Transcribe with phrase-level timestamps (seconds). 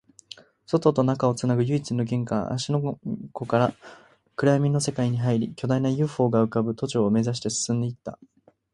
[0.65, 2.97] 外と中をつなぐ唯一の玄関、芦ノ
[3.33, 3.75] 湖から
[4.35, 8.17] 暗闇の世界に入り、巨大な ＵＦＯ が浮ぶ都庁を目指して進んでいった